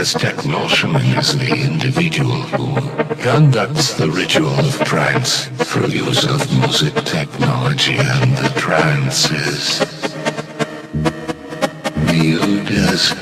Aztec 0.00 0.36
techno 0.36 0.64
shaman 0.66 1.04
is 1.18 1.36
the 1.36 1.52
individual 1.54 2.40
who 2.56 2.80
conducts 3.16 3.92
the 3.92 4.10
ritual 4.10 4.48
of 4.48 4.80
trance 4.80 5.48
through 5.68 5.88
use 5.88 6.24
of 6.24 6.50
music 6.58 6.94
technology 7.04 7.98
and 7.98 8.34
the 8.38 8.48
trances, 8.56 9.82
is 9.82 9.90
viewed 12.08 12.70
as 12.70 13.12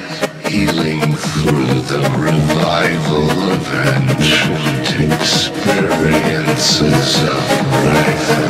healing 0.46 1.16
through 1.16 1.82
the 1.90 1.98
revival 2.16 3.28
of 3.50 3.66
ancient 3.96 4.88
experiences 5.10 7.16
of 7.24 7.42
life. 7.86 8.47